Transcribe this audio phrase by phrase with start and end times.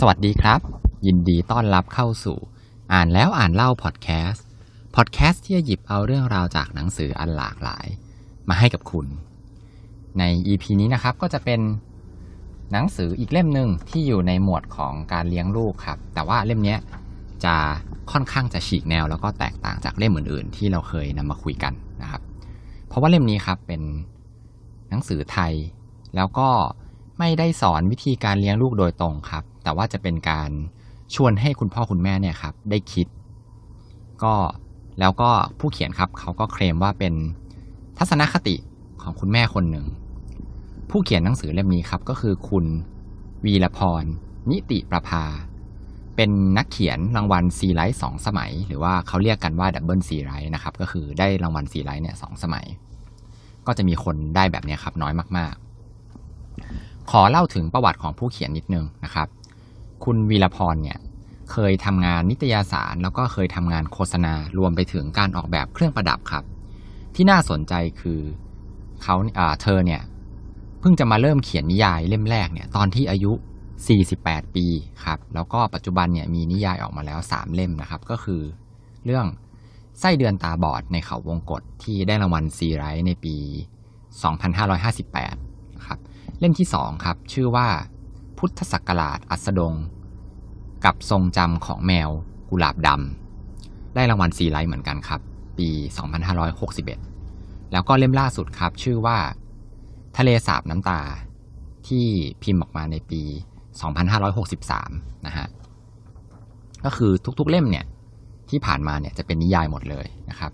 [0.00, 0.60] สวัสดีครับ
[1.06, 2.38] ยินดีต้อนรับเข้าสู่
[2.92, 4.46] อ่านแล้วอ่านเล่าพอดแคสต์
[4.96, 7.86] พอดแคสต์ที่จะหยิบเอาเรื่องราวจากหนังสืออันหลากหลาย
[8.48, 9.06] มาให้กับคุณ
[10.18, 11.60] ใน EP นี้นะครับก็จะเป็น
[12.72, 16.76] หนังสืออีกเล่มหนึ่งที่อยู่ในหมวดของการเลี้ยงลูกครับ แต่ว่าเล่มนี้
[17.44, 17.54] จะ
[18.12, 21.72] ค่อนข้างจะฉีกแนว แล้วก็แตกต่างจากเล่มอื่น ๆ ที่เราเคยนำมาคุยกัน
[22.02, 22.22] นะครับ
[22.86, 23.82] เพราะว่าเล่มนี้ครับเป็น
[24.88, 25.52] หนังสือไทย
[26.16, 26.48] แล้วก็
[27.18, 30.50] ไม่ได้สอนวิธีการเลี้ยงลูกโดยตรงครับ แต่ว่าจะเป็นการ
[31.14, 33.06] ชวนให้คุณพ่อคุณแม่เนี่ยครับ ได้คิด
[34.22, 34.34] ก็
[35.00, 37.14] แล้วก็ผู้เขียนครับ เขาก็เคลมว่าเป็น
[37.98, 38.56] ทัศนคติ
[39.02, 39.86] ของคุณแม่คนหนึ่ง
[40.90, 42.64] ผู้เขียนหนังสือเล่มนี้ครับ ก็คือคุณ
[43.44, 44.04] วีรพร
[44.50, 45.24] นิติประภา
[46.16, 52.66] เป็นนักเขียนรางวัลซีไรต์สองสมัย หรือว่าเขาเรียกกันว่า double ซีไรต์นะครับ ก็คือได้รางวัลซีไรต์เนี่ยสองสมัย
[53.66, 55.65] ก็จะมีคนได้แบบนี้ครับ น้อยมากๆ
[57.10, 59.28] ขอเล่าถึงประวัติของผู้เขียนนิดนึงนะครับ
[60.04, 60.98] คุณวีรพรเนี่ย
[61.52, 66.44] เคยทำงานนิตยสาร แล้วก็เคยทำงานโฆษณารวมไปถึงการออกแบบเครื่องประดับครับ
[67.14, 68.20] ที่น่าสนใจคือ
[69.02, 69.14] เขา
[69.62, 70.02] เธอเนี่ย
[70.80, 73.32] เพิ่งจะมาเริ่มเขียนนิยายเล่มแรกเนี่ยตอนที่อายุ
[73.94, 74.66] 48 ปี
[75.04, 78.42] ครับแล้วก็ปัจจุบันเนี่ยมีนิยายออกมาแล้ว 3 เล่มนะครับ ก็คือ
[79.04, 79.26] เรื่อง
[80.00, 83.36] ไส้เดือนตาบอดในเขาวงกฏที่ได้รางวัลซีไรท์ในปี
[84.36, 85.45] 2558
[86.38, 87.68] เล่มที่2ครับ ชื่อว่า
[88.38, 89.74] พุทธศักราชอัสดง
[90.84, 92.10] กับทรงจำของแมว
[92.48, 95.20] กุหลาบดำได้รางวัลซีไรท์เหมือนกันครับ
[95.58, 95.68] ปี
[96.50, 99.18] 2561 แล้วก็เล่มล่าสุดครับ ชื่อว่า
[100.16, 101.00] ทะเลสาบน้ำตา
[101.88, 102.04] ที่
[102.42, 103.22] พิมพ์ออกมาในปี
[104.44, 105.46] 2563 นะฮะ
[106.84, 107.86] ก็คือทุกๆเล่มเนี่ย
[108.50, 110.52] ที่ผ่านมาเนี่ยจะเป็นนิยายหมดเลยนะครับ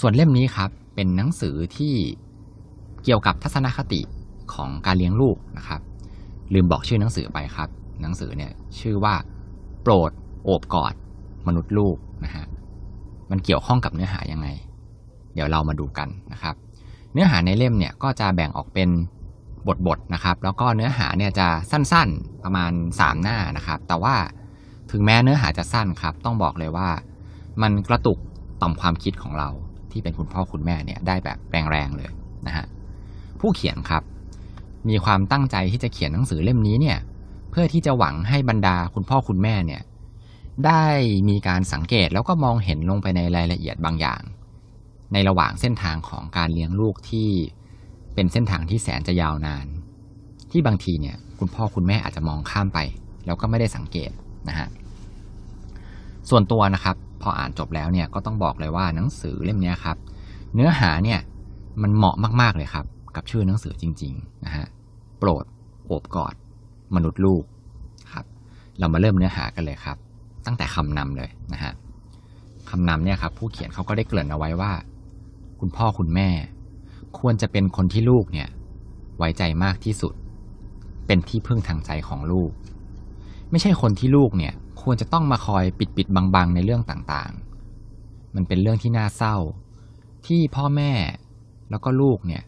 [0.00, 1.94] ส่วนเล่มนี้ครับเป็นหนังสือที่
[3.04, 4.00] เกี่ยวกับทัศนคติ
[4.54, 5.80] ของการเลี้ยงลูกนะครับ
[6.54, 7.68] ลืมบอกชื่อหนังสือไปครับ
[8.02, 9.14] หนังสือเนี่ยชื่อว่า
[9.82, 10.10] โปรด
[10.44, 10.94] โอบกอด
[11.46, 12.46] มนุษย์ลูกนะฮะ
[13.30, 14.48] มันเกี่ยวข้องกับเนื้อหายังไง
[15.34, 16.54] เดี๋ยวเรามาดูกันนะครับ
[17.12, 18.88] เนื้อหาในเล่มเนี่ยก็จะแบ่งออกเป็น
[19.86, 24.14] บทๆนะครับ แล้วก็เนื้อหาเนี่ยจะสั้นๆประมาณ 3 หน้านะครับ แต่ว่า
[24.90, 26.88] ถึงแม้เนื้อหาจะสั้นครับ ต้องบอกเลยว่า
[27.62, 28.18] มันกระตุก
[28.62, 29.48] ต่อมความคิดของเรา
[29.92, 32.10] ที่เป็นคุณพ่อคุณแม่เนี่ยได้แบบแรงๆเลย
[32.46, 32.66] นะฮะ
[33.40, 34.02] ผู้เขียนครับ
[34.88, 36.98] มีความตั้งใจที่จะเขียนหนังสือเล่มนี้เนี่ย
[37.50, 39.82] เพื่อที่จะหวังให้บรรดาคุณพ่อคุณแม่เนี่ย
[40.66, 40.84] ได้
[41.28, 44.20] มีการสังเกตแล้วก็มองเห็นลงไปในรายละเอียดบางอย่าง
[45.12, 47.28] ในระหว่างเส้นทางของการเลี้ยงลูกที่
[48.14, 49.66] เป็นเส้นทางที่แสนจะยาวนาน
[50.50, 52.78] ที่บางทีเนี่ย คุณพ่อคุณแม่อาจจะมองข้ามไป
[53.26, 54.10] แล้วก็ไม่ได้สังเกต
[54.48, 54.68] นะฮะ
[56.30, 59.96] ส่วนตัวนะครับ พออ่านจบแล้วเนี่ยก็ต้องบอกเลยว่าหนังสือเล่มนี้ครับ
[60.54, 61.20] เนื้อหาเนี่ย
[61.82, 62.84] มันเหมาะมากๆเลยครับ
[63.16, 64.66] กับชื่อหนังสือจริง ๆ นะฮะ
[65.18, 65.44] โปรด
[65.86, 66.34] โอบกอด
[66.94, 67.44] มนุษย์ลูก
[68.12, 68.24] ครับ
[68.78, 69.96] เรามาเริ่มเนื้อหากันเลยครับ
[70.46, 71.72] ตั้งแต่คำนำเลยนะฮะ
[72.70, 74.72] คำนำเนี่ยครับ ผู้เขียนเขาก็ได้เกริ่นเอาไว้ว่า
[75.60, 76.28] คุณพ่อคุณแม่
[77.18, 78.48] ควรจะเป็นคนที่ลูกเนี่ย
[79.18, 80.14] ไว้ใจมากที่สุด
[81.06, 82.50] เป็นที่พึ่งทางใจของลูก
[83.50, 89.36] ไม่ใช่คนที่ลูกเนี่ย ควรจะต้องมาคอยปิดปิดบังๆในเรื่องต่างๆ มันเป็นเรื่องที่น่าเศร้า
[90.26, 90.92] ที่พ่อแม่
[91.70, 92.42] แล้วก็ลูกเนี่ย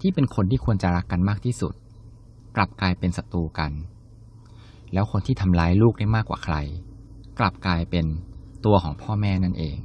[0.00, 1.74] ที่เป็นคนที่ควรจะรักกันมากที่สุด
[2.56, 3.72] กลับกลายเป็นศัตรูกัน
[4.92, 6.56] แล้วคนที่ทำร้ายลูกได้มากกว่าใคร
[7.38, 8.06] กลับกลายเป็น
[8.64, 9.78] ตัวของพ่อแม่นั่นเอง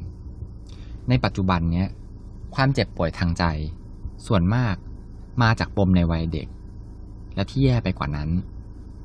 [1.10, 1.88] ในปัจจุบันเนี้ย
[2.56, 3.44] ความเจ็บป่วยทางใจ
[4.28, 4.76] ส่วนมาก
[5.42, 6.48] มาจากปมในวัยเด็ก
[7.36, 8.30] และที่แย่ไปกว่านั้น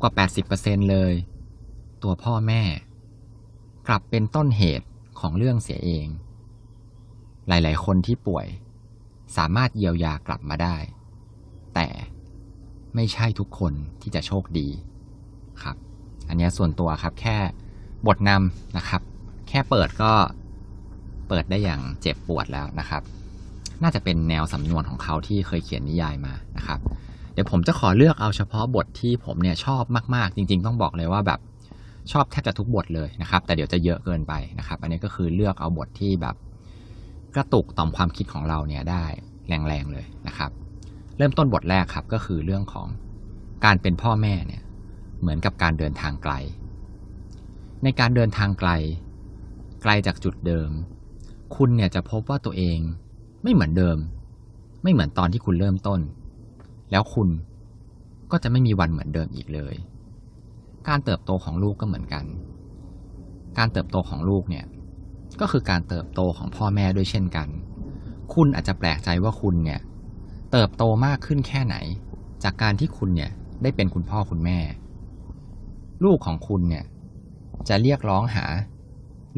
[0.00, 0.12] กว่า
[0.50, 1.12] 80%เลย
[2.02, 2.62] ตัวพ่อแม่
[3.88, 4.86] กลับเป็นต้นเหตุ
[5.20, 6.06] ของเรื่องเสียเอง
[7.48, 8.46] หลาย ๆ คนที่ป่วย
[9.36, 10.76] สามารถเยียวยากลับมาได้
[11.74, 11.88] แต่
[12.94, 13.72] ไม่ใช่ทุกคน
[14.02, 14.68] ที่จะโชคดี
[15.62, 15.76] ครับ
[16.28, 17.36] อันนี้ส่วนตัวครับแค่
[18.06, 19.02] บทนำนะครับ
[19.48, 20.12] แค่เปิดก็
[21.28, 23.02] เปิดได้อย่างเจ็บปวดแล้วนะครับ
[23.82, 26.80] น่าจะเป็นแนวสำนวนของเขาที่เคยเขียนนิยายมานะครับ
[27.32, 29.82] เดี๋ยวผมจะขอเลือกเอาเฉพาะบทที่ผมเนี่ยชอบ
[30.14, 31.40] มาก ๆ จริง ๆ ต้องบอกเลยว่าแบบ
[32.12, 36.36] ชอบแทบจะทุกบทเลยนะครับ แต่เดี๋ยวจะเยอะเกินไปนะครับ อันนี้ก็คือเลือกเอาบทที่แบบ
[37.34, 39.04] กระตุกต่อมความคิดของเราเนี่ยได้
[39.48, 40.50] แรงๆเลยนะครับ
[41.16, 42.88] เริ่มต้นบทแรกครับก็คือเรื่องของ
[43.64, 44.62] การเป็นพ่อแม่เนี่ย
[45.20, 46.32] เหมือนกับการเดินทางไกล
[47.82, 48.70] ในการเดินทางไกล
[49.82, 50.70] ไกลจากจุดเดิม
[51.56, 52.78] คุณเนี่ยจะพบว่าตัวเอง
[53.42, 53.98] ไม่เหมือนเดิม
[54.82, 56.00] ไม่เหมือนตอนที่คุณเริ่มต้น
[56.90, 57.28] แล้วคุณ
[58.30, 59.74] ก็จะไม่มีวันเหมือนเดิมอีกเลย
[60.88, 62.24] การเติบโตของลูกก็เหมือนกัน
[63.58, 64.64] การเติบโตของลูกเนี่ย
[65.40, 67.48] ก็คือการเติบโตของพ่อแม่ด้วยเช่นกัน
[68.34, 69.80] คุณอาจจะแปลกใจว่าคุณเนี่ย
[70.56, 71.76] เติบโตมากขึ้นแค่ไหน
[72.44, 73.30] จากการที่คุณเนี่ย
[73.62, 74.58] ได้เป็นคุณพ่อคุณแม่
[76.04, 76.84] ลูกของคุณเนี่ย
[77.68, 78.46] จะเรียกร้องหา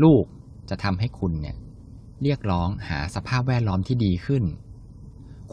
[0.03, 0.25] ลูก
[0.71, 1.57] จะทำให้คุณเนี่ย
[2.23, 4.45] เรียกร้องหาสภาพแวดล้อมที่ดีขึ้น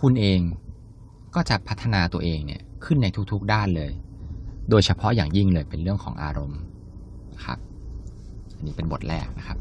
[0.01, 0.39] คุณเอง
[1.35, 3.91] ก็จะพัฒนาตัวเองเนี่ยขึ้นในทุกๆด้านเลย
[4.69, 6.59] โดยเฉพาะอย่างยิ่งเลยเป็นเรื่องของอารมณ์
[7.45, 7.59] ครับ
[8.55, 9.57] อันนี้เป็นบทแรกนะครับ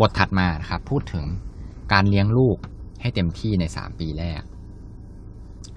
[0.00, 1.24] บทถัดมานะครับ พูดถึง
[1.92, 2.56] การเลี้ยงลูก
[3.00, 4.42] ให้เต็มที่ในสามปีแรก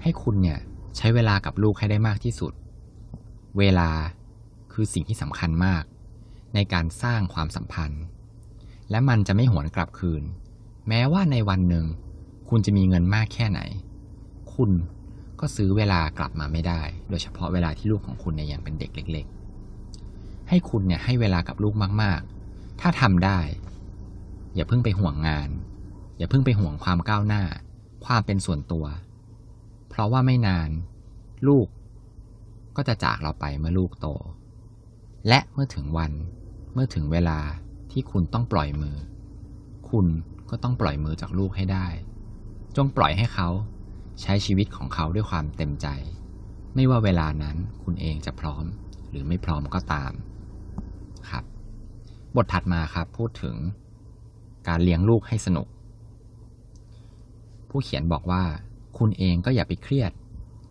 [0.02, 0.58] ให้คุณเนี่ย
[0.96, 2.52] ใช้เวลากับลูกให้ได้มากที่สุด
[3.58, 3.90] เวลา
[4.72, 5.84] คือสิ่งที่สำคัญมาก
[6.54, 8.02] ในการสร้างความสัมพันธ์
[8.90, 10.22] และมันจะไม่หวนกลับคืน
[10.88, 11.86] แม้ว่าในวันหนึ่ง
[12.48, 13.60] คุณจะมีเงินมากแค่ไหน
[14.54, 14.70] คุณ
[15.40, 19.26] ก็ซื้อเวลากลับมาไม่ได้ โดยเฉพาะเวลาที่ลูกของคุณเนี่ยยังเป็นเด็กเล็ก
[19.86, 22.20] ๆ ให้คุณเนี่ยให้เวลากับลูกมาก
[22.50, 23.40] ๆ ถ้าทำได้
[24.54, 25.48] อย่าเพิ่งไปห่วงงาน
[26.18, 27.42] อย่าเพิ่งไปห่วงความก้าวหน้า
[28.04, 28.86] ความเป็นส่วนตัว
[30.00, 30.70] ราะว่าไม่นาน
[31.48, 31.66] ลูก
[32.76, 34.08] ก็จะจากเราไปเมื่อลูกโต
[35.28, 36.12] และเมื่อถึงวัน
[36.74, 37.40] เมื่อถึงเวลา
[37.90, 38.96] ที่คุณต้องปล่อยมือ
[39.90, 40.06] คุณ
[40.50, 41.86] ก็ต้องปล่อยมือจากลูกให้ได้
[42.76, 43.48] จงปล่อยให้เขา
[44.20, 45.86] ใช้ชีวิตของเขาด้วยความเต็มใจ
[46.74, 48.64] ไม่ว่าเวลานั้นคุณเองจะพร้อม
[49.10, 50.12] หรือไม่พร้อมก็ตาม
[51.30, 51.44] ครับ
[52.36, 53.56] บทถัดมาครับพูดถึง
[54.68, 55.66] การเลี้ยงลูกให้สนุก
[57.68, 58.42] ผู้เขียนบอกว่า
[58.98, 60.12] คุณเองก็อย่าไปเครียด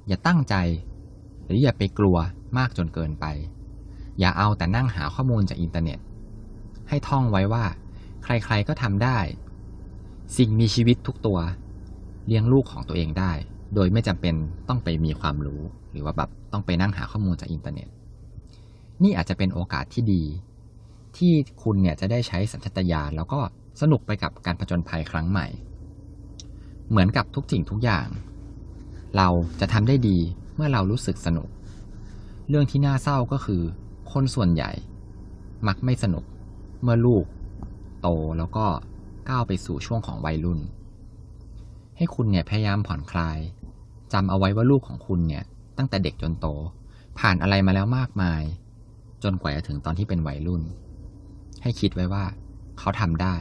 [0.08, 0.56] อย่าตั้งใจ
[1.46, 2.18] หรืออย่าไปกลัว
[2.58, 3.26] มากจนเกินไป
[4.20, 6.00] อย่าเอาแต่นั่งหาข้อมูลจากอินเทอร์เน็ต
[6.90, 7.66] ให้ท่องไว้ว่า
[8.24, 9.18] ใครๆก็ทำได้
[10.38, 11.40] สิ่งมีชีวิตทุกตัว
[12.28, 13.32] เลี้ยงลูกของตัวเองได้
[13.76, 14.36] โดยไม่จำเป็น
[14.70, 15.62] ต้องไปมีความรู้
[15.92, 17.88] หรือว่าแบบต้องไปนั่งหาข้อมูลจากอินเทอร์เน็ต
[19.04, 20.24] นี่อาจจะเป็นโอกาสที่ดี
[21.18, 21.32] ที่
[21.64, 23.40] คุณเนี่ยจะได้ใช้สัญชาตญาณแล้วก็
[23.82, 25.48] สนุกไปกับการผจญภัยครั้งใหม่
[26.90, 28.08] เหมือนกับทุกสิ่งทุกอย่าง
[29.18, 29.28] เรา
[29.60, 30.18] จะทำได้ดี
[30.56, 31.50] เมื่อเรารู้สึกสนุก
[32.50, 33.62] เรื่องที่น่าเศร้าก็คือ
[34.12, 34.72] คนส่วนใหญ่
[35.68, 36.24] มักไม่สนุก
[36.82, 37.26] เมื่อลูก
[38.02, 38.08] โต
[38.38, 38.66] แล้วก็
[39.30, 40.60] ก้าวไปสู่ช่วงของวัยรุ่น
[41.98, 43.40] ให้คุณเนี่ยพยายามผ่อนคลาย
[44.14, 45.44] จำเอาไว้ว่าลูกของคุณเนี่ย
[45.78, 46.48] ตั้งแต่เด็กจนโต
[47.20, 48.42] ผ่านอะไรมาแล้วมากมาย
[49.24, 50.62] จนกว่าจะถึงตอนที่เป็นวัยรุ่น
[51.62, 52.24] ให้คิดไว้ว่า
[52.80, 53.36] เขาทำได้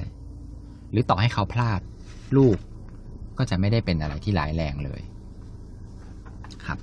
[0.91, 1.81] หรือต่อให้เขาพลาด
[2.37, 2.57] ลูก
[3.39, 5.03] ก็จะไม่ได้เป็นอะไรที่ร้ายแรงเลย
[6.65, 6.79] ครับ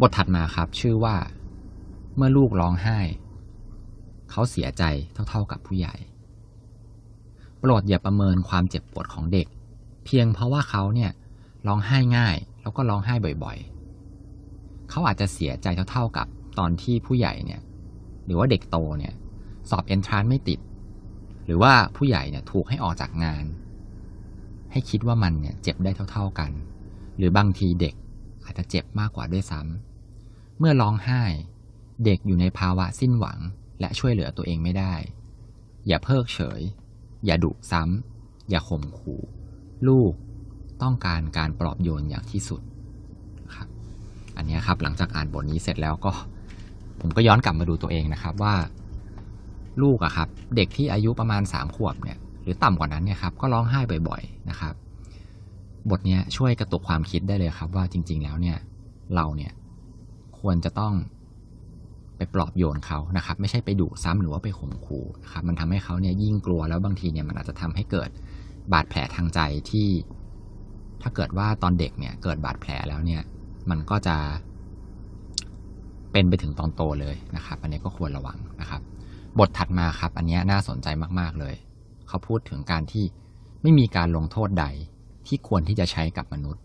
[0.00, 1.16] บทถัดมาครับชื่อว่า
[2.16, 2.98] เมื่อลูกร้องไห้
[4.30, 4.82] เขาเสียใจ
[5.28, 5.94] เท่า ๆกับผู้ใหญ่
[7.58, 9.46] โปรดอย่าประเมินความเจ็บปวดของเด็ก
[10.04, 11.10] เพียงเพราะว่าเขาเนี่ย
[11.66, 13.14] ร้องไห้ง่าย แล้วก็ร้องไห้
[13.44, 16.26] บ่อยๆ เขาอาจจะเสียใจเท่าๆกับ
[16.58, 17.60] ตอนที่ผู้ใหญ่เนี่ย
[18.24, 19.14] หรือว่าเด็กโตเนี่ย
[19.70, 20.60] สอบเอนทรานไม่ติด
[21.44, 23.44] หรือว่าผู้ใหญ่เนี่ยถูกให้ออกจากงาน
[24.72, 26.50] ให้คิดว่ามันเนี่ยเจ็บได้เท่า ๆกัน
[27.16, 27.94] หรือบางทีเด็ก
[28.44, 31.22] อาจจะเจ็บมากกว่าด้วยซ้ำเมื่อร้องไห้
[32.04, 33.38] เด็กอยู่ในภาวะสิ้นหวัง
[33.80, 34.94] และช่วยเหลือตัวเองไม่ได้
[35.86, 36.60] อย่าเพิกเฉย
[37.26, 39.22] อย่าดุซ้ำอย่าข่มขู่
[39.88, 40.12] ลูก
[40.82, 42.62] ต้องการการปลอบโยนอย่างที่สุด
[43.54, 43.68] ครับ
[44.36, 46.12] อันนี้ครับหลังจากอ่านบทนี้เสร็จแล้วก็
[47.00, 48.54] ผมก็ย้อนกลับมาดูตัวเองนะครับว่า
[49.82, 54.74] ลูกอะครับ เด็กที่อายุประมาณสามขวบเนี่ย หรือต่ำกว่านั้นเนี่ยครับก็ร้องไห้บ่อยๆนะครับ
[55.90, 58.58] บทนี้ช่วยกระตุกความคิดได้เลยครับ ว่าจริง ๆ แล้วเนี่ย
[59.14, 59.52] เราเนี่ย
[60.40, 60.94] ควรจะต้อง
[62.16, 68.10] ไปปลอบโยนเขานะครับ ไม่ใช่ไปดุซ้ำหรือว่าไปข่มขู่นะครับมันทำให้เขาเนี่ยยิ่งกลัวแล้วบางทีเนี่ยมันอาจจะทำให้เกิด
[68.72, 69.40] บาดแผลทางใจ
[69.70, 69.88] ที่
[71.02, 73.22] ถ้าเกิดว่าตอนเด็กเนี่ยเกิดบาดแผลแล้วเนี่ย
[73.70, 74.16] มันก็จะ
[76.12, 78.80] เป็นไปถึงตอนโตเลยนะครับ อันนี้ก็ควรระวังนะครับ
[79.38, 80.88] บทถัดมาครับ อันนี้น่าสนใจ
[81.20, 81.54] มาก ๆ เลย
[82.08, 83.04] เขาพูดถึงการที่
[83.62, 84.66] ไม่มีการลงโทษใด
[85.26, 86.62] ที่ควรที่จะใช้กับมนุษย์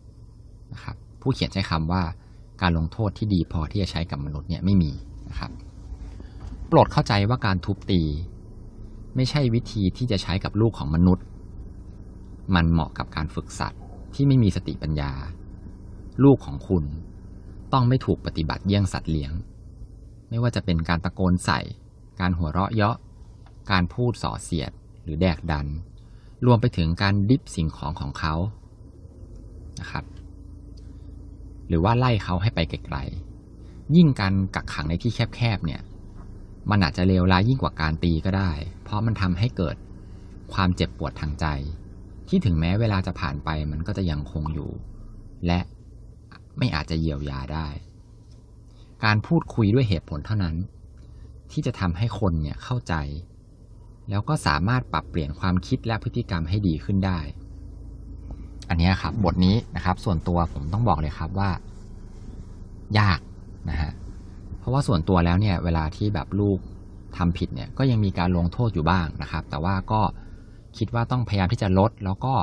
[0.73, 2.03] นะครับ ผู้เขียนใช้คำว่า
[2.61, 4.91] การลงโทษที่ดีพอที่จะใช้กับมนุษย์เนี่ยไม่มี
[5.29, 5.51] นะครับ
[6.67, 8.01] โปรดเข้าใจว่าการทุบตี
[9.15, 11.25] ไม่ใช่วิธีที่จะใช้กับลูกของมนุษย์
[12.55, 13.81] มันเหมาะกับการฝึกสัตว์
[14.15, 15.11] ที่ไม่มีสติปัญญา
[16.23, 16.83] ลูกของคุณ
[17.73, 19.31] ต้องไม่ถูกปฏิบัติเยี่ยงสัตว์เลี้ยง
[20.29, 21.59] ไม่ว่าจะเป็นการตะโกนใส่
[22.19, 22.95] การหัวเราะเยาะ
[23.71, 24.71] การพูดส่อเสียด
[25.03, 25.67] หรือแดกดัน
[26.45, 28.35] รวมไปถึงการดิบสิ่งของของเขา
[29.79, 30.05] นะครับ
[31.67, 35.81] หรือว่าไล่เขาให้ไปไกลๆยิ่งการกักขังในที่แคบๆเนี่ย
[36.69, 38.51] มันอาจจะเลวร้ายยิ่งกว่าการตีก็ได้
[38.83, 39.75] เพราะมันทำให้เกิด
[40.53, 41.45] ความเจ็บปวดทางใจ
[42.27, 44.71] ที่ถึงแม้เวลาจะผ่านไปมันก็จะยังคงอยู่
[45.45, 45.59] และ
[46.57, 47.67] ไม่อาจจะเยียวยาได้
[49.03, 50.55] การพูดคุยด้วยเหตุผลเท่านั้น
[51.51, 52.93] ที่จะทำให้คนเนี่ยเข้าใจ
[54.09, 57.19] แล้วก็สามารถปรับเปลี่ยนความคิดและพฤติกรรมให้ดีขึ้นได้
[58.69, 61.49] อันนี้ครับบทนี้นะครับ ส่วนตัวผมต้องบอกเลยครับว่า
[62.99, 63.19] ยาก
[63.69, 63.91] นะฮะ
[64.59, 66.59] เพราะว่าส่วนตัวแล้วเนี่ย เวลาที่แบบลูก
[67.17, 70.01] ทำผิดเนี่ย ก็ยังมีการลงโทษอยู่บ้างนะครับ แต่ว่าก็
[70.77, 72.33] คิดว่าต้องพยายามที่จะลด แล้วก็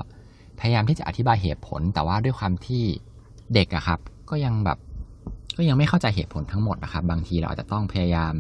[0.60, 2.84] พยายามที่จะอธิบายเหตุผล แต่ว่าด้วยความที่
[3.54, 4.00] เด็กอะครับ
[4.30, 4.78] ก็ยังแบบ
[5.56, 8.34] ก็ยังไม่เข้าใจเหตุผลทั้งหมดนะครับ บางทีเราอาจจะต้องพยายาม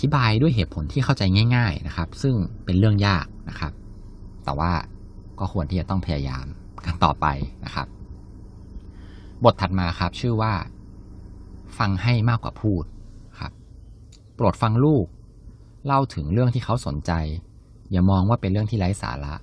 [0.00, 1.22] ธิบายด้วยเหตุผลที่เข้าใจ
[1.56, 2.34] ง่าย ๆนะครับ ซึ่ง
[2.64, 3.72] เป็นเรื่องยากนะครับ
[4.44, 4.72] แต่ว่า
[5.38, 6.46] ก็ควรที่จะต้องพยายาม
[6.86, 7.26] กันต่อไป
[7.64, 7.86] นะครับ
[9.44, 10.54] บทถัดมาครับชื่อว่า
[11.78, 12.84] ฟังให้มากกว่าพูด
[13.40, 13.52] ครับ
[14.34, 15.06] โปรดฟังลูก
[15.86, 17.12] เล่าถึงเรื่องที่เขาสนใจ
[17.90, 19.34] อย่ามองว่าเป็นเรื่องที่ไร้สาระ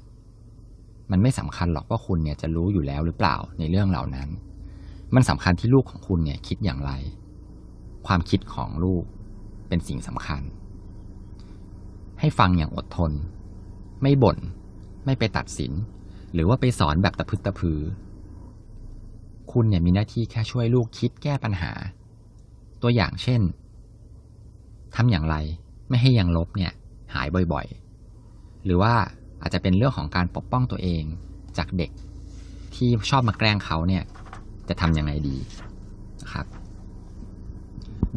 [1.11, 4.29] มันไม่สำคัญหรอกว่าคุณเนี่ยจะรู้อยู่แล้วหรือเปล่าในเรื่องเหล่านั้น
[5.15, 6.91] มันสำคัญที่ลูกของคุณเนี่ยคิดอย่างไร
[8.07, 9.03] ความคิดของลูก
[9.73, 10.41] เป็นสิ่งสำคัญ
[12.19, 13.11] ให้ฟังอย่างอดทน
[14.01, 14.37] ไม่บน่น
[15.05, 15.71] ไม่ไปตัดสิน
[16.33, 17.79] หรือว่าไปสอนแบบตะพึดตะพือ
[19.51, 21.71] คุณเนี่ยมีหน้าที่แค่ช่วยลูกคิดแก้ปัญหา
[22.81, 23.41] ตัวอย่างเช่น
[24.95, 25.35] ทำอย่างไร
[25.89, 26.71] ไม่ให้ยังลบเนี่ย
[27.13, 28.93] หายบ่อยๆ หรือว่า
[29.41, 31.03] อาจจะเป็นเรื่องของการปกป้องตัวเอง
[31.57, 31.91] จากเด็ก
[32.75, 34.03] ที่ชอบมาแกล้งเขาเนี่ย
[34.69, 35.37] จะทำยังไงดี
[36.21, 36.47] นะครับ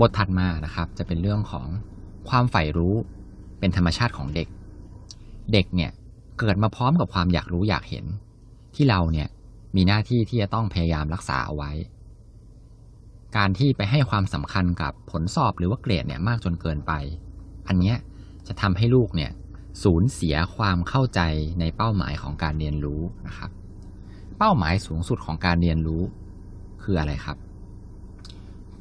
[0.00, 1.67] บทถัดมานะครับจะเป็นเรื่องของ
[2.29, 2.95] ความใฝ่รู้
[3.59, 4.49] เป็นธรรมชาติของเด็ก
[5.53, 5.91] เด็กเนี่ย
[6.38, 8.05] เกิดมาพร้อมกับความอยากรู้อยากเห็น
[8.75, 9.29] ที่เราเนี่ย
[9.76, 11.71] มีหน้าที่ที่จะต้องพยายามรักษาเอาไว้
[13.37, 16.93] การที่ไปให้ความสำคัญกับผลสอบหรือว่าเกรดเนี่ยมากจนเกินไป
[17.69, 17.97] อันเนี้ย
[18.47, 19.31] จะทำให้ลูกเนี่ย
[19.83, 21.21] สูญเสียความเข้าใจ
[21.61, 23.50] ในเป้าหมายของการเรียนรู้นะครับ
[24.38, 26.03] เป้าหมายสูงสุดของการเรียนรู้
[26.83, 27.37] คืออะไรครับ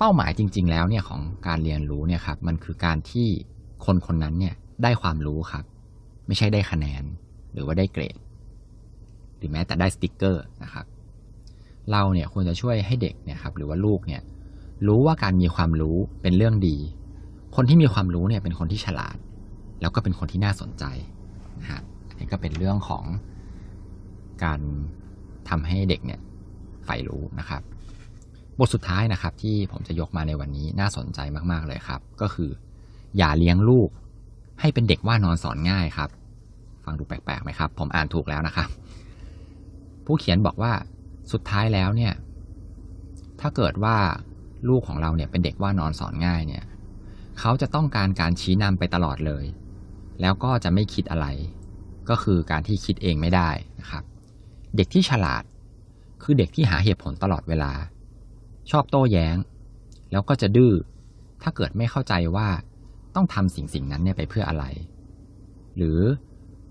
[0.05, 3.27] ป้าหมายจริง ๆ แล้วเนี่ยของการเรียนรู้เนี่ยครับมันคือการที่
[3.85, 5.65] คนคนนั้นเนี่ยได้ความรู้ครับ
[6.27, 7.03] ไม่ใช่ได้คะแนน
[7.53, 8.17] หรือว่าได้เกรด
[9.37, 10.85] หรือแม้แต่ได้สติกเกอร์นะครับ
[11.91, 14.21] เราเนี่ยควรจะช่วยให้เด็กเนี่ยครับหรือว่าลูกเนี่ย
[14.87, 16.77] รู้ว่าการมีความรู้เป็นเรื่องดี
[17.55, 19.17] คนที่มีความรู้เนี่ยเป็นคนที่ฉลาด
[19.81, 20.83] แล้วก็เป็นคนที่น่าสนใจ
[21.59, 23.03] นะฮะอันนี้ก็เป็นเรื่องของ
[24.43, 24.59] การ
[25.49, 26.19] ทำให้เด็กเนี่ย
[26.85, 27.61] ใฝ่รู้นะครับ
[28.59, 31.19] บทสุดท้ายนะครับ ที่ผมจะยกมาในวันนี้น่าสนใจ
[31.51, 32.49] มากๆเลยครับ ก็คือ
[33.17, 33.89] อย่าเลี้ยงลูก
[34.61, 36.09] ให้เป็นเด็กว่านอนสอนง่ายครับ
[36.85, 38.69] ฟังดูแปลกๆไหมครับ ผมอ่านถูกแล้วนะครับ
[40.05, 40.73] ผู้เขียนบอกว่า
[41.31, 42.13] สุดท้ายแล้วเนี่ย
[43.41, 43.97] ถ้าเกิดว่า
[44.69, 46.63] ลูกของเราเนี่ยเป็นเด็กว่านอนสอนง่ายเนี่ย
[47.39, 49.45] เขาจะต้องการการชี้นำไปตลอดเลย
[50.21, 51.27] แล้วก็จะไม่คิดอะไร
[52.09, 54.03] ก็คือการที่คิดเองไม่ได้นะครับ
[54.75, 55.43] เด็กที่ฉลาด
[56.23, 57.71] คือเด็กที่หาเหตุผลตลอดเวลา
[58.71, 59.37] ชอบโต้แย้ง
[60.11, 60.73] แล้วก็จะดื้อ
[61.41, 62.47] ถ้าเกิดไม่เข้าใจว่า
[63.15, 64.65] ต้องทำสิ่งสิ่งนั้นเนี่ยไปเพื่ออะไร
[65.77, 65.99] หรือ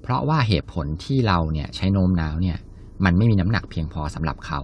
[0.02, 2.58] เพราะว่าเหตุผลที่เราเนี่ยใช้โน้มน้าวเนี่ย
[3.04, 4.60] มันไม่มีน้ำหนักเพียงพอสำหรับเขา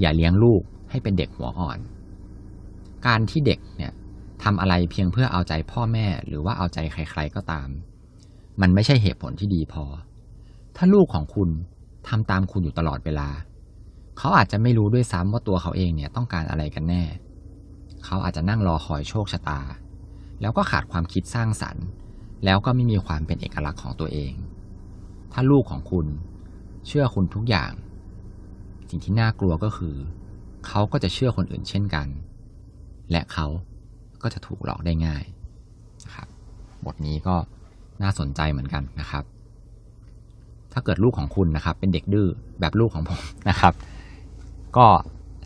[0.00, 1.78] อย่าเลี้ยงลูกให้เป็นเด็กหัวอ่อน
[3.06, 3.92] การที่เด็กเนี่ย
[4.42, 7.68] ทำอะไรเพียงเพื่อเอาใจพ่อแม่หรือว่าเอาใจใคร ๆก็ตาม
[8.60, 9.84] มันไม่ใช่เหตุผลที่ดีพอ
[10.76, 11.48] ถ้าลูกของคุณ
[12.08, 13.28] ทำตามคุณอยู่ตลอดเวลา
[14.18, 17.02] เขาอาจจะไม่รู้ด้วยซ้ำว่าตัวเขาเองเนี่ยต้องการอะไรกันแน่
[18.04, 19.60] เขาอาจจะนั่งรอคอยโชคชะตา
[20.40, 21.86] แล้วก็ขาดความคิดสร้างสรรค์
[22.44, 24.32] แล้วก็ไม่มีความเป็นเอกลักษณ์ของตัวเอง
[25.32, 26.06] ถ้าลูกของคุณ
[26.86, 27.72] เชื่อคุณทุกอย่าง
[28.88, 29.96] สิ่งที่น่ากลัวก็คือ
[30.66, 32.08] เขาก็จะเชื่อคนอื่นเช่นกัน
[33.10, 33.46] และเขา
[34.22, 35.24] ก็จะถูกหลอกได้ง่าย
[36.04, 36.28] นะครับ
[36.86, 37.36] บทนี้ก็
[38.02, 39.24] น่าสนใจเหมือนกันนะครับ
[40.72, 42.28] ถ้าเกิดลูกของคุณนะครับ เป็นเด็กดื้อ
[42.60, 43.72] แบบลูกของผมนะครับ
[44.76, 44.86] ก็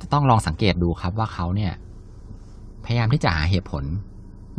[0.00, 1.72] จะต้องลองสังเกตดูครับว่าเขาเนี่ย
[2.84, 3.84] พยายามที่จะหาเหตุผล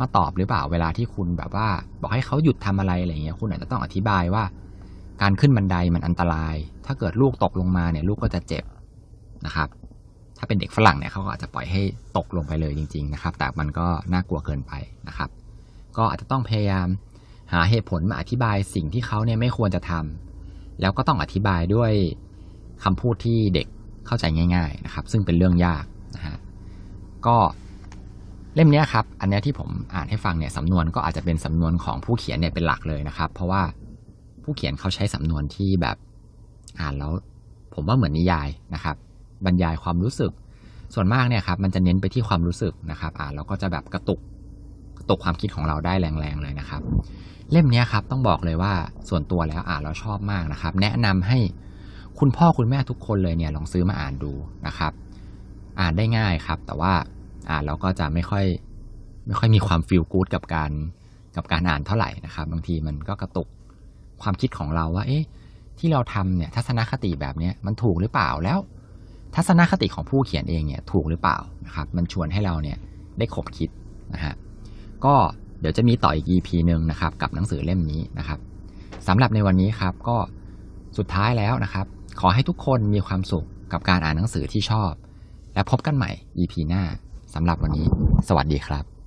[0.00, 1.68] มาตอบหรือเปล่าเวลาที่คุณแบบว่า
[2.00, 4.44] บอกให้เขาหยุดทำอะไรอะไรเงี้ยคุณอาจจะต้องอธิบายว่า
[5.22, 6.56] การขึ้นบันไดมันอันตราย
[6.86, 8.64] ถ้าเกิดลูกตกลงมาเนี่ย ลูกก็จะเจ็บ
[9.46, 9.68] นะครับ
[10.38, 11.82] ถ้าเป็นเด็กฝรั่งเนี่ยเขาก็อาจจะปล่อยให้
[12.16, 14.72] ตกลงไปเลยจริง ๆ นะครับ แต่มันก็น่ากลัวเกินไป
[15.08, 15.28] นะครับ
[15.96, 16.88] ก็อาจจะต้องพยายาม
[17.52, 21.92] หาเหตุผลมาอธิบายสิ่งที่เขาเนี่ยไม่ควรจะทำแล้วก็ต้องอธิบายด้วย
[22.84, 23.66] คำพูดที่เด็ก
[24.08, 24.24] เข้าใจ
[24.54, 25.84] ง่ายๆนะครับ ซึ่งเป็นเรื่องยาก
[26.16, 26.36] นะฮะ
[27.26, 27.36] ก็
[28.54, 33.62] เล่มนี้ครับ อันนี้ที่ผมอ่านให้ฟังเนี่ยสำนวนก็อาจจะเป็นสำนวนของผู้เขียนเนี่ยเป็นหลักเลยนะครับ เพราะว่า
[34.42, 35.96] ผู้เขียนเขาใช้สำนวนที่แบบ
[36.80, 37.12] อ่านแล้ว
[37.74, 38.96] ผมว่าเหมือนนิยายนะครับ
[39.44, 40.32] บรรยายความรู้สึก
[40.94, 44.20] ส่วนมากเนี่ยครับ มันจะเน้นไปที่ความรู้สึกนะครับ อ่านแล้วก็จะแบบกระตุก
[44.98, 46.82] กระตุกความคิดของเราได้แรงๆเลยนะครับ
[47.52, 48.72] เล่มนี้ครับต้องบอกเลยว่า
[49.08, 51.38] ส่วนตัวแล้วอ่านแล้วชอบมากนะครับ แนะนำให้
[52.18, 54.32] คุณพ่อคุณแม่ทุกคนเลยเนี่ยลองซื้อมาอ่านดู
[54.66, 54.92] นะครับ
[55.80, 56.92] อ่านได้ง่ายครับ แต่ว่า
[57.50, 58.44] อ่านแล้วก็จะไม่ค่อย
[59.26, 60.70] ไม่ค่อยมีความฟีลกู๊ดกับการ
[61.36, 63.48] กับการอ่านเท่าไหร่นะครับ บางทีมันก็กระตุก
[64.22, 65.24] ความคิดของเราว่า เอ๊ะ
[65.78, 68.58] ที่เราทำเนี่ยทัศนคติแบบนี้มันถูกหรือเปล่าแล้ว
[69.34, 72.78] ทัศนคติของผู้เขียนเองเนี่ยถูกหรือเปล่านะครับ มันชวนให้เราเนี่ย
[73.18, 73.70] ได้ขบคิด
[74.14, 74.34] นะฮะ
[75.04, 75.14] ก็
[75.60, 78.38] เดี๋ยวจะมีต่ออีก EP หนึ่งนะครับ กับหนังสือเล่มนี้นะครับ
[79.08, 80.16] สำหรับในวันนี้ครับก็
[80.98, 81.86] สุดท้ายแล้วนะครับ
[82.20, 84.92] ขอให้ทุกคนมีความสุขกับการอ่านหนังสือที่ชอบ
[85.54, 86.82] และพบกันใหม่ EP หน้า
[87.34, 87.86] สำหรับวันนี้
[88.28, 88.97] สวัสดีครับ